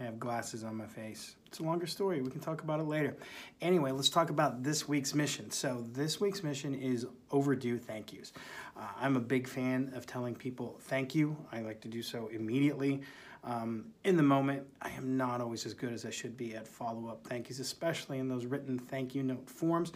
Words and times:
I 0.00 0.04
have 0.04 0.18
glasses 0.18 0.64
on 0.64 0.76
my 0.76 0.86
face. 0.86 1.36
It's 1.46 1.58
a 1.58 1.62
longer 1.62 1.86
story. 1.86 2.22
We 2.22 2.30
can 2.30 2.40
talk 2.40 2.62
about 2.62 2.80
it 2.80 2.84
later. 2.84 3.16
Anyway, 3.60 3.90
let's 3.90 4.08
talk 4.08 4.30
about 4.30 4.62
this 4.62 4.88
week's 4.88 5.14
mission. 5.14 5.50
So, 5.50 5.84
this 5.92 6.20
week's 6.20 6.42
mission 6.42 6.74
is 6.74 7.06
overdue 7.30 7.78
thank 7.78 8.12
yous. 8.12 8.32
Uh, 8.76 8.86
I'm 8.98 9.16
a 9.16 9.20
big 9.20 9.46
fan 9.46 9.92
of 9.94 10.06
telling 10.06 10.34
people 10.34 10.78
thank 10.82 11.14
you. 11.14 11.36
I 11.52 11.60
like 11.60 11.82
to 11.82 11.88
do 11.88 12.02
so 12.02 12.28
immediately. 12.28 13.02
Um, 13.44 13.86
in 14.04 14.16
the 14.16 14.22
moment, 14.22 14.66
I 14.80 14.90
am 14.90 15.16
not 15.16 15.40
always 15.40 15.66
as 15.66 15.74
good 15.74 15.92
as 15.92 16.06
I 16.06 16.10
should 16.10 16.36
be 16.36 16.54
at 16.54 16.66
follow 16.66 17.08
up 17.08 17.26
thank 17.26 17.48
yous, 17.48 17.58
especially 17.58 18.18
in 18.18 18.28
those 18.28 18.46
written 18.46 18.78
thank 18.78 19.14
you 19.14 19.22
note 19.22 19.50
forms. 19.50 19.92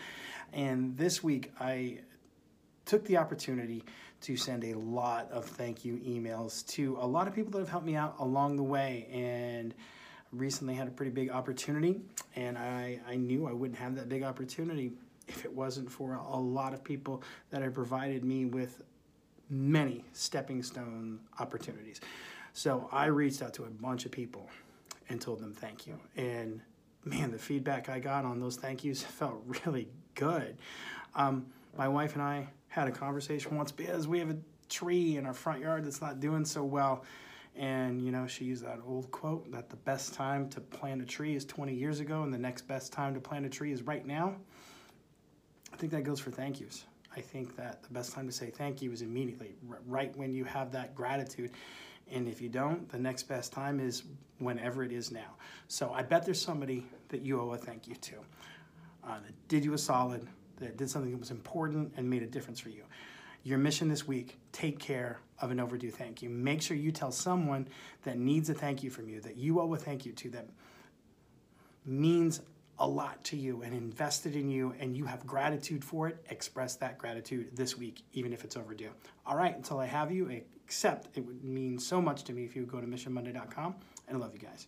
And 0.52 0.96
this 0.98 1.22
week, 1.22 1.50
I 1.58 2.00
took 2.84 3.04
the 3.04 3.16
opportunity 3.16 3.84
to 4.22 4.36
send 4.36 4.64
a 4.64 4.74
lot 4.74 5.30
of 5.30 5.44
thank 5.44 5.84
you 5.84 5.96
emails 5.98 6.66
to 6.66 6.96
a 7.00 7.06
lot 7.06 7.28
of 7.28 7.34
people 7.34 7.52
that 7.52 7.58
have 7.58 7.68
helped 7.68 7.86
me 7.86 7.96
out 7.96 8.14
along 8.18 8.56
the 8.56 8.62
way 8.62 9.06
and 9.12 9.74
recently 10.32 10.74
had 10.74 10.88
a 10.88 10.90
pretty 10.90 11.12
big 11.12 11.30
opportunity 11.30 12.00
and 12.36 12.58
I, 12.58 13.00
I 13.08 13.16
knew 13.16 13.46
I 13.46 13.52
wouldn't 13.52 13.78
have 13.78 13.94
that 13.96 14.08
big 14.08 14.22
opportunity 14.22 14.92
if 15.28 15.44
it 15.44 15.52
wasn't 15.52 15.90
for 15.90 16.14
a 16.14 16.36
lot 16.36 16.74
of 16.74 16.82
people 16.82 17.22
that 17.50 17.62
have 17.62 17.74
provided 17.74 18.24
me 18.24 18.44
with 18.46 18.82
many 19.50 20.04
stepping 20.12 20.62
stone 20.62 21.20
opportunities. 21.38 22.00
So 22.52 22.88
I 22.92 23.06
reached 23.06 23.42
out 23.42 23.54
to 23.54 23.64
a 23.64 23.70
bunch 23.70 24.04
of 24.04 24.12
people 24.12 24.48
and 25.08 25.20
told 25.20 25.40
them 25.40 25.52
thank 25.52 25.86
you. 25.86 25.98
And 26.16 26.60
man, 27.04 27.30
the 27.30 27.38
feedback 27.38 27.88
I 27.88 27.98
got 28.00 28.24
on 28.24 28.40
those 28.40 28.56
thank 28.56 28.84
yous 28.84 29.02
felt 29.02 29.42
really 29.64 29.88
good. 30.14 30.56
Um, 31.14 31.46
my 31.76 31.88
wife 31.88 32.14
and 32.14 32.22
I 32.22 32.48
had 32.68 32.88
a 32.88 32.90
conversation 32.90 33.56
once 33.56 33.72
because 33.72 34.08
we 34.08 34.18
have 34.18 34.30
a 34.30 34.36
tree 34.68 35.16
in 35.16 35.26
our 35.26 35.34
front 35.34 35.60
yard 35.60 35.84
that's 35.84 36.00
not 36.00 36.20
doing 36.20 36.44
so 36.44 36.64
well. 36.64 37.04
And, 37.56 38.04
you 38.04 38.10
know, 38.10 38.26
she 38.26 38.44
used 38.44 38.64
that 38.64 38.80
old 38.84 39.10
quote 39.12 39.50
that 39.52 39.70
the 39.70 39.76
best 39.76 40.12
time 40.12 40.48
to 40.50 40.60
plant 40.60 41.00
a 41.02 41.04
tree 41.04 41.36
is 41.36 41.44
20 41.44 41.72
years 41.72 42.00
ago 42.00 42.22
and 42.24 42.34
the 42.34 42.38
next 42.38 42.62
best 42.62 42.92
time 42.92 43.14
to 43.14 43.20
plant 43.20 43.46
a 43.46 43.48
tree 43.48 43.70
is 43.70 43.82
right 43.82 44.04
now. 44.04 44.34
I 45.72 45.76
think 45.76 45.92
that 45.92 46.02
goes 46.02 46.18
for 46.18 46.30
thank 46.30 46.60
yous. 46.60 46.84
I 47.16 47.20
think 47.20 47.56
that 47.56 47.84
the 47.84 47.90
best 47.90 48.12
time 48.12 48.26
to 48.26 48.32
say 48.32 48.50
thank 48.50 48.82
you 48.82 48.90
is 48.90 49.02
immediately, 49.02 49.54
right 49.86 50.16
when 50.16 50.32
you 50.32 50.44
have 50.44 50.72
that 50.72 50.96
gratitude. 50.96 51.52
And 52.10 52.26
if 52.26 52.40
you 52.40 52.48
don't, 52.48 52.88
the 52.88 52.98
next 52.98 53.24
best 53.24 53.52
time 53.52 53.78
is 53.78 54.02
whenever 54.38 54.82
it 54.82 54.90
is 54.90 55.12
now. 55.12 55.36
So 55.68 55.92
I 55.92 56.02
bet 56.02 56.24
there's 56.24 56.40
somebody 56.40 56.84
that 57.08 57.22
you 57.22 57.40
owe 57.40 57.52
a 57.52 57.56
thank 57.56 57.86
you 57.86 57.94
to 57.94 58.14
uh, 59.06 59.14
that 59.20 59.48
did 59.48 59.64
you 59.64 59.74
a 59.74 59.78
solid, 59.78 60.26
that 60.58 60.76
did 60.76 60.90
something 60.90 61.10
that 61.10 61.18
was 61.18 61.30
important 61.30 61.92
and 61.96 62.08
made 62.08 62.22
a 62.22 62.26
difference 62.26 62.60
for 62.60 62.70
you. 62.70 62.84
Your 63.42 63.58
mission 63.58 63.88
this 63.88 64.06
week, 64.06 64.38
take 64.52 64.78
care 64.78 65.20
of 65.40 65.50
an 65.50 65.60
overdue 65.60 65.90
thank 65.90 66.22
you. 66.22 66.30
Make 66.30 66.62
sure 66.62 66.76
you 66.76 66.90
tell 66.90 67.12
someone 67.12 67.68
that 68.04 68.18
needs 68.18 68.48
a 68.48 68.54
thank 68.54 68.82
you 68.82 68.90
from 68.90 69.08
you, 69.08 69.20
that 69.20 69.36
you 69.36 69.60
owe 69.60 69.74
a 69.74 69.76
thank 69.76 70.06
you 70.06 70.12
to, 70.12 70.30
that 70.30 70.48
means 71.84 72.40
a 72.78 72.88
lot 72.88 73.22
to 73.24 73.36
you 73.36 73.62
and 73.62 73.74
invested 73.74 74.34
in 74.34 74.48
you 74.48 74.74
and 74.80 74.96
you 74.96 75.04
have 75.04 75.26
gratitude 75.26 75.84
for 75.84 76.08
it, 76.08 76.24
express 76.30 76.74
that 76.76 76.98
gratitude 76.98 77.54
this 77.54 77.76
week, 77.76 78.02
even 78.12 78.32
if 78.32 78.44
it's 78.44 78.56
overdue. 78.56 78.90
All 79.26 79.36
right, 79.36 79.54
until 79.54 79.78
I 79.78 79.86
have 79.86 80.10
you, 80.10 80.42
accept 80.64 81.08
it 81.16 81.24
would 81.24 81.44
mean 81.44 81.78
so 81.78 82.00
much 82.00 82.24
to 82.24 82.32
me 82.32 82.44
if 82.44 82.56
you 82.56 82.62
would 82.62 82.70
go 82.70 82.80
to 82.80 82.86
missionmonday.com 82.86 83.74
and 84.08 84.16
I 84.16 84.20
love 84.20 84.32
you 84.32 84.40
guys. 84.40 84.66